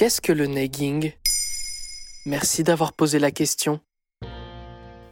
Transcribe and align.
Qu'est-ce 0.00 0.22
que 0.22 0.32
le 0.32 0.46
negging 0.46 1.12
Merci 2.24 2.64
d'avoir 2.64 2.94
posé 2.94 3.18
la 3.18 3.30
question. 3.30 3.80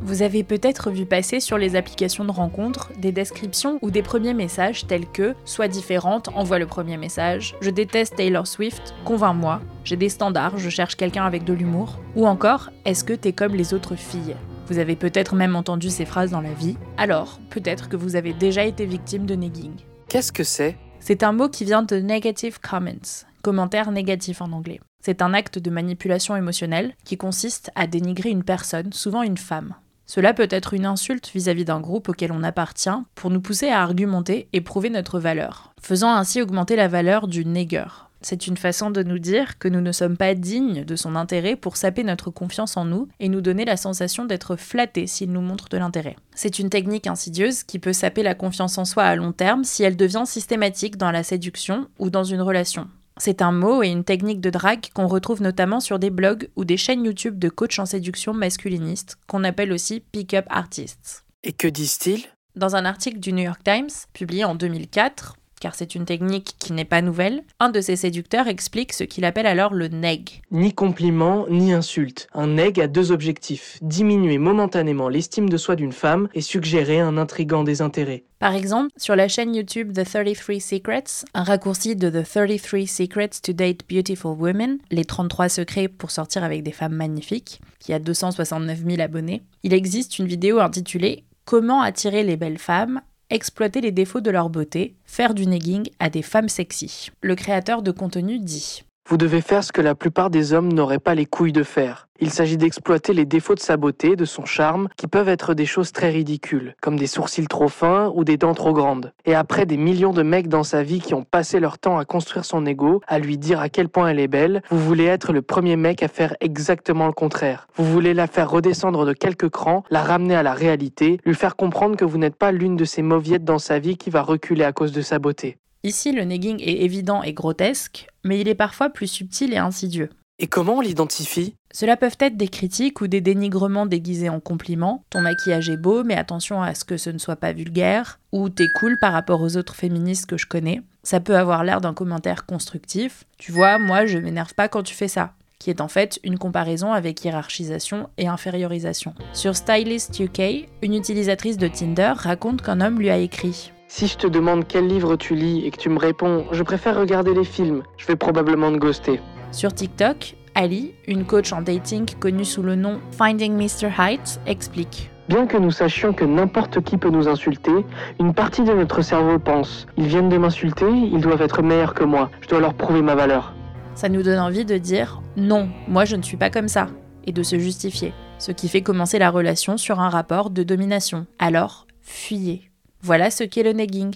Vous 0.00 0.22
avez 0.22 0.44
peut-être 0.44 0.90
vu 0.90 1.04
passer 1.04 1.40
sur 1.40 1.58
les 1.58 1.76
applications 1.76 2.24
de 2.24 2.30
rencontres 2.30 2.90
des 2.98 3.12
descriptions 3.12 3.78
ou 3.82 3.90
des 3.90 4.00
premiers 4.00 4.32
messages 4.32 4.86
tels 4.86 5.06
que 5.06 5.34
Sois 5.44 5.68
différente, 5.68 6.28
envoie 6.28 6.58
le 6.58 6.64
premier 6.64 6.96
message, 6.96 7.54
Je 7.60 7.68
déteste 7.68 8.16
Taylor 8.16 8.46
Swift, 8.46 8.94
convainc-moi, 9.04 9.60
j'ai 9.84 9.96
des 9.96 10.08
standards, 10.08 10.56
je 10.56 10.70
cherche 10.70 10.96
quelqu'un 10.96 11.26
avec 11.26 11.44
de 11.44 11.52
l'humour, 11.52 12.00
ou 12.16 12.26
encore 12.26 12.70
Est-ce 12.86 13.04
que 13.04 13.12
t'es 13.12 13.32
comme 13.34 13.54
les 13.54 13.74
autres 13.74 13.94
filles? 13.94 14.36
Vous 14.68 14.78
avez 14.78 14.96
peut-être 14.96 15.34
même 15.34 15.54
entendu 15.54 15.90
ces 15.90 16.06
phrases 16.06 16.30
dans 16.30 16.40
la 16.40 16.54
vie, 16.54 16.78
alors 16.96 17.40
peut-être 17.50 17.90
que 17.90 17.96
vous 17.96 18.16
avez 18.16 18.32
déjà 18.32 18.64
été 18.64 18.86
victime 18.86 19.26
de 19.26 19.34
negging. 19.34 19.74
Qu'est-ce 20.08 20.32
que 20.32 20.44
c'est? 20.44 20.78
C'est 21.08 21.22
un 21.22 21.32
mot 21.32 21.48
qui 21.48 21.64
vient 21.64 21.82
de 21.82 21.96
negative 21.96 22.60
comments, 22.60 23.24
commentaires 23.40 23.90
négatifs 23.92 24.42
en 24.42 24.52
anglais. 24.52 24.78
C'est 25.02 25.22
un 25.22 25.32
acte 25.32 25.58
de 25.58 25.70
manipulation 25.70 26.36
émotionnelle 26.36 26.92
qui 27.06 27.16
consiste 27.16 27.70
à 27.74 27.86
dénigrer 27.86 28.28
une 28.28 28.44
personne, 28.44 28.92
souvent 28.92 29.22
une 29.22 29.38
femme. 29.38 29.74
Cela 30.04 30.34
peut 30.34 30.48
être 30.50 30.74
une 30.74 30.84
insulte 30.84 31.30
vis-à-vis 31.32 31.64
d'un 31.64 31.80
groupe 31.80 32.10
auquel 32.10 32.30
on 32.30 32.42
appartient 32.42 32.90
pour 33.14 33.30
nous 33.30 33.40
pousser 33.40 33.68
à 33.70 33.80
argumenter 33.80 34.48
et 34.52 34.60
prouver 34.60 34.90
notre 34.90 35.18
valeur, 35.18 35.72
faisant 35.80 36.12
ainsi 36.12 36.42
augmenter 36.42 36.76
la 36.76 36.88
valeur 36.88 37.26
du 37.26 37.46
nègre. 37.46 38.07
C'est 38.20 38.46
une 38.46 38.56
façon 38.56 38.90
de 38.90 39.02
nous 39.02 39.18
dire 39.18 39.58
que 39.58 39.68
nous 39.68 39.80
ne 39.80 39.92
sommes 39.92 40.16
pas 40.16 40.34
dignes 40.34 40.84
de 40.84 40.96
son 40.96 41.14
intérêt 41.14 41.56
pour 41.56 41.76
saper 41.76 42.02
notre 42.02 42.30
confiance 42.30 42.76
en 42.76 42.84
nous 42.84 43.08
et 43.20 43.28
nous 43.28 43.40
donner 43.40 43.64
la 43.64 43.76
sensation 43.76 44.24
d'être 44.24 44.56
flattés 44.56 45.06
s'il 45.06 45.30
nous 45.30 45.40
montre 45.40 45.68
de 45.68 45.78
l'intérêt. 45.78 46.16
C'est 46.34 46.58
une 46.58 46.70
technique 46.70 47.06
insidieuse 47.06 47.62
qui 47.62 47.78
peut 47.78 47.92
saper 47.92 48.22
la 48.22 48.34
confiance 48.34 48.76
en 48.78 48.84
soi 48.84 49.04
à 49.04 49.14
long 49.14 49.32
terme 49.32 49.64
si 49.64 49.82
elle 49.82 49.96
devient 49.96 50.24
systématique 50.26 50.96
dans 50.96 51.12
la 51.12 51.22
séduction 51.22 51.88
ou 51.98 52.10
dans 52.10 52.24
une 52.24 52.42
relation. 52.42 52.88
C'est 53.18 53.42
un 53.42 53.52
mot 53.52 53.82
et 53.82 53.88
une 53.88 54.04
technique 54.04 54.40
de 54.40 54.50
drague 54.50 54.86
qu'on 54.94 55.08
retrouve 55.08 55.42
notamment 55.42 55.80
sur 55.80 55.98
des 55.98 56.10
blogs 56.10 56.48
ou 56.54 56.64
des 56.64 56.76
chaînes 56.76 57.04
YouTube 57.04 57.38
de 57.38 57.48
coachs 57.48 57.78
en 57.78 57.86
séduction 57.86 58.32
masculiniste, 58.32 59.16
qu'on 59.26 59.42
appelle 59.42 59.72
aussi 59.72 60.00
pick-up 60.00 60.46
artists. 60.48 61.24
Et 61.42 61.52
que 61.52 61.66
disent-ils? 61.66 62.26
Dans 62.54 62.76
un 62.76 62.84
article 62.84 63.18
du 63.18 63.32
New 63.32 63.44
York 63.44 63.62
Times, 63.64 63.90
publié 64.12 64.44
en 64.44 64.54
2004, 64.54 65.34
car 65.60 65.74
c'est 65.74 65.94
une 65.94 66.04
technique 66.04 66.54
qui 66.58 66.72
n'est 66.72 66.84
pas 66.84 67.02
nouvelle, 67.02 67.42
un 67.60 67.70
de 67.70 67.80
ses 67.80 67.96
séducteurs 67.96 68.48
explique 68.48 68.92
ce 68.92 69.04
qu'il 69.04 69.24
appelle 69.24 69.46
alors 69.46 69.74
le 69.74 69.88
neg. 69.88 70.42
Ni 70.50 70.72
compliment, 70.72 71.46
ni 71.48 71.72
insulte. 71.72 72.28
Un 72.34 72.48
neg 72.48 72.80
a 72.80 72.86
deux 72.86 73.12
objectifs 73.12 73.78
diminuer 73.82 74.38
momentanément 74.38 75.08
l'estime 75.08 75.48
de 75.48 75.56
soi 75.56 75.76
d'une 75.76 75.92
femme 75.92 76.28
et 76.34 76.40
suggérer 76.40 77.00
un 77.00 77.16
intrigant 77.18 77.64
désintérêt. 77.64 78.24
Par 78.38 78.54
exemple, 78.54 78.90
sur 78.96 79.16
la 79.16 79.26
chaîne 79.26 79.54
YouTube 79.54 79.92
The 79.92 80.04
33 80.04 80.60
Secrets, 80.60 81.24
un 81.34 81.42
raccourci 81.42 81.96
de 81.96 82.08
The 82.08 82.24
33 82.24 82.86
Secrets 82.86 83.30
to 83.42 83.52
Date 83.52 83.80
Beautiful 83.90 84.36
Women, 84.38 84.78
les 84.90 85.04
33 85.04 85.48
secrets 85.48 85.88
pour 85.88 86.12
sortir 86.12 86.44
avec 86.44 86.62
des 86.62 86.72
femmes 86.72 86.94
magnifiques, 86.94 87.60
qui 87.80 87.92
a 87.92 87.98
269 87.98 88.84
000 88.86 89.00
abonnés, 89.00 89.42
il 89.64 89.74
existe 89.74 90.18
une 90.18 90.26
vidéo 90.26 90.60
intitulée 90.60 91.24
Comment 91.44 91.80
attirer 91.80 92.24
les 92.24 92.36
belles 92.36 92.58
femmes 92.58 93.00
exploiter 93.30 93.80
les 93.80 93.92
défauts 93.92 94.20
de 94.20 94.30
leur 94.30 94.50
beauté, 94.50 94.94
faire 95.04 95.34
du 95.34 95.46
negging 95.46 95.88
à 95.98 96.10
des 96.10 96.22
femmes 96.22 96.48
sexy. 96.48 97.10
Le 97.20 97.34
créateur 97.34 97.82
de 97.82 97.90
contenu 97.90 98.38
dit 98.38 98.84
Vous 99.10 99.16
devez 99.16 99.40
faire 99.40 99.64
ce 99.64 99.72
que 99.72 99.80
la 99.80 99.94
plupart 99.94 100.28
des 100.28 100.52
hommes 100.52 100.70
n'auraient 100.70 100.98
pas 100.98 101.14
les 101.14 101.24
couilles 101.24 101.54
de 101.54 101.62
faire. 101.62 102.08
Il 102.20 102.28
s'agit 102.28 102.58
d'exploiter 102.58 103.14
les 103.14 103.24
défauts 103.24 103.54
de 103.54 103.60
sa 103.60 103.78
beauté, 103.78 104.16
de 104.16 104.26
son 104.26 104.44
charme, 104.44 104.88
qui 104.98 105.06
peuvent 105.06 105.30
être 105.30 105.54
des 105.54 105.64
choses 105.64 105.92
très 105.92 106.10
ridicules, 106.10 106.74
comme 106.82 106.98
des 106.98 107.06
sourcils 107.06 107.46
trop 107.46 107.68
fins 107.68 108.12
ou 108.14 108.24
des 108.24 108.36
dents 108.36 108.52
trop 108.52 108.74
grandes. 108.74 109.14
Et 109.24 109.34
après 109.34 109.64
des 109.64 109.78
millions 109.78 110.12
de 110.12 110.22
mecs 110.22 110.48
dans 110.48 110.62
sa 110.62 110.82
vie 110.82 111.00
qui 111.00 111.14
ont 111.14 111.24
passé 111.24 111.58
leur 111.58 111.78
temps 111.78 111.96
à 111.96 112.04
construire 112.04 112.44
son 112.44 112.66
ego, 112.66 113.00
à 113.06 113.18
lui 113.18 113.38
dire 113.38 113.60
à 113.60 113.70
quel 113.70 113.88
point 113.88 114.08
elle 114.08 114.20
est 114.20 114.28
belle, 114.28 114.60
vous 114.68 114.78
voulez 114.78 115.04
être 115.04 115.32
le 115.32 115.40
premier 115.40 115.76
mec 115.76 116.02
à 116.02 116.08
faire 116.08 116.36
exactement 116.42 117.06
le 117.06 117.14
contraire. 117.14 117.66
Vous 117.76 117.90
voulez 117.90 118.12
la 118.12 118.26
faire 118.26 118.50
redescendre 118.50 119.06
de 119.06 119.14
quelques 119.14 119.48
crans, 119.48 119.84
la 119.88 120.02
ramener 120.02 120.34
à 120.34 120.42
la 120.42 120.52
réalité, 120.52 121.18
lui 121.24 121.34
faire 121.34 121.56
comprendre 121.56 121.96
que 121.96 122.04
vous 122.04 122.18
n'êtes 122.18 122.36
pas 122.36 122.52
l'une 122.52 122.76
de 122.76 122.84
ces 122.84 123.00
mauviettes 123.00 123.44
dans 123.44 123.58
sa 123.58 123.78
vie 123.78 123.96
qui 123.96 124.10
va 124.10 124.20
reculer 124.20 124.64
à 124.64 124.72
cause 124.72 124.92
de 124.92 125.00
sa 125.00 125.18
beauté. 125.18 125.56
Ici, 125.84 126.12
le 126.12 126.24
negging 126.24 126.60
est 126.60 126.82
évident 126.82 127.22
et 127.22 127.32
grotesque, 127.32 128.08
mais 128.24 128.40
il 128.40 128.48
est 128.48 128.54
parfois 128.54 128.90
plus 128.90 129.06
subtil 129.06 129.52
et 129.52 129.58
insidieux. 129.58 130.10
Et 130.40 130.46
comment 130.46 130.74
on 130.74 130.80
l'identifie? 130.80 131.54
Cela 131.72 131.96
peuvent 131.96 132.16
être 132.20 132.36
des 132.36 132.48
critiques 132.48 133.00
ou 133.00 133.08
des 133.08 133.20
dénigrements 133.20 133.86
déguisés 133.86 134.28
en 134.28 134.40
compliments. 134.40 135.02
Ton 135.10 135.20
maquillage 135.20 135.68
est 135.68 135.76
beau, 135.76 136.04
mais 136.04 136.14
attention 136.14 136.62
à 136.62 136.74
ce 136.74 136.84
que 136.84 136.96
ce 136.96 137.10
ne 137.10 137.18
soit 137.18 137.36
pas 137.36 137.52
vulgaire. 137.52 138.20
Ou 138.32 138.48
t'es 138.48 138.68
cool 138.68 138.98
par 139.00 139.12
rapport 139.12 139.40
aux 139.40 139.56
autres 139.56 139.74
féministes 139.74 140.26
que 140.26 140.36
je 140.36 140.46
connais. 140.46 140.80
Ça 141.02 141.20
peut 141.20 141.36
avoir 141.36 141.64
l'air 141.64 141.80
d'un 141.80 141.94
commentaire 141.94 142.46
constructif. 142.46 143.24
Tu 143.36 143.50
vois, 143.50 143.78
moi, 143.78 144.06
je 144.06 144.18
m'énerve 144.18 144.54
pas 144.54 144.68
quand 144.68 144.82
tu 144.82 144.94
fais 144.94 145.08
ça 145.08 145.34
qui 145.58 145.70
est 145.70 145.80
en 145.80 145.88
fait 145.88 146.20
une 146.22 146.38
comparaison 146.38 146.92
avec 146.92 147.24
hiérarchisation 147.24 148.08
et 148.16 148.28
infériorisation. 148.28 149.12
Sur 149.32 149.56
Stylist 149.56 150.16
UK, 150.20 150.68
une 150.82 150.94
utilisatrice 150.94 151.56
de 151.56 151.66
Tinder 151.66 152.12
raconte 152.14 152.62
qu'un 152.62 152.80
homme 152.80 153.00
lui 153.00 153.10
a 153.10 153.18
écrit 153.18 153.72
Si 153.90 154.06
je 154.06 154.18
te 154.18 154.26
demande 154.26 154.66
quel 154.68 154.86
livre 154.86 155.16
tu 155.16 155.34
lis 155.34 155.64
et 155.64 155.70
que 155.70 155.78
tu 155.78 155.88
me 155.88 155.98
réponds 155.98 156.44
Je 156.52 156.62
préfère 156.62 157.00
regarder 157.00 157.32
les 157.32 157.44
films, 157.44 157.82
je 157.96 158.06
vais 158.06 158.16
probablement 158.16 158.70
te 158.70 158.76
ghoster. 158.76 159.18
Sur 159.50 159.72
TikTok, 159.72 160.36
Ali, 160.54 160.92
une 161.06 161.24
coach 161.24 161.54
en 161.54 161.62
dating 161.62 162.06
connue 162.20 162.44
sous 162.44 162.62
le 162.62 162.74
nom 162.74 163.00
Finding 163.12 163.56
Mr. 163.56 163.88
Height, 163.98 164.40
explique. 164.46 165.10
Bien 165.30 165.46
que 165.46 165.56
nous 165.56 165.70
sachions 165.70 166.12
que 166.12 166.26
n'importe 166.26 166.82
qui 166.82 166.98
peut 166.98 167.08
nous 167.08 167.28
insulter, 167.28 167.72
une 168.20 168.34
partie 168.34 168.62
de 168.62 168.74
notre 168.74 169.00
cerveau 169.00 169.38
pense 169.38 169.86
Ils 169.96 170.06
viennent 170.06 170.28
de 170.28 170.36
m'insulter, 170.36 170.90
ils 170.90 171.20
doivent 171.22 171.42
être 171.42 171.62
meilleurs 171.62 171.94
que 171.94 172.04
moi, 172.04 172.30
je 172.42 172.48
dois 172.48 172.60
leur 172.60 172.74
prouver 172.74 173.00
ma 173.00 173.14
valeur. 173.14 173.54
Ça 173.94 174.10
nous 174.10 174.22
donne 174.22 174.38
envie 174.38 174.66
de 174.66 174.76
dire 174.76 175.22
non, 175.38 175.70
moi 175.88 176.04
je 176.04 176.16
ne 176.16 176.22
suis 176.22 176.36
pas 176.36 176.50
comme 176.50 176.68
ça, 176.68 176.88
et 177.24 177.32
de 177.32 177.42
se 177.42 177.58
justifier. 177.58 178.12
Ce 178.38 178.52
qui 178.52 178.68
fait 178.68 178.82
commencer 178.82 179.18
la 179.18 179.30
relation 179.30 179.78
sur 179.78 179.98
un 179.98 180.10
rapport 180.10 180.50
de 180.50 180.62
domination. 180.62 181.26
Alors, 181.38 181.86
fuyez. 182.02 182.68
Voilà 183.02 183.30
ce 183.30 183.44
qu'est 183.44 183.62
le 183.62 183.72
negging. 183.72 184.14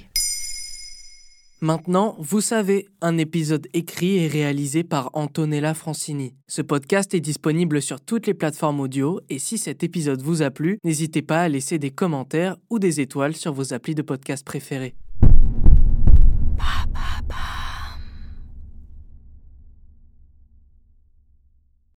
Maintenant, 1.60 2.16
vous 2.18 2.40
savez, 2.40 2.88
un 3.00 3.18
épisode 3.18 3.68
écrit 3.72 4.16
et 4.16 4.26
réalisé 4.26 4.82
par 4.82 5.10
Antonella 5.12 5.74
Francini. 5.74 6.34
Ce 6.48 6.60
podcast 6.60 7.14
est 7.14 7.20
disponible 7.20 7.80
sur 7.80 8.00
toutes 8.00 8.26
les 8.26 8.34
plateformes 8.34 8.80
audio 8.80 9.20
et 9.28 9.38
si 9.38 9.58
cet 9.58 9.84
épisode 9.84 10.22
vous 10.22 10.42
a 10.42 10.50
plu, 10.50 10.78
n'hésitez 10.82 11.22
pas 11.22 11.42
à 11.42 11.48
laisser 11.48 11.78
des 11.78 11.92
commentaires 11.92 12.56
ou 12.68 12.80
des 12.80 13.00
étoiles 13.00 13.36
sur 13.36 13.52
vos 13.52 13.72
applis 13.72 13.94
de 13.94 14.02
podcast 14.02 14.44
préférés. 14.44 14.96